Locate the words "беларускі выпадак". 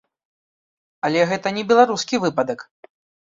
1.73-2.59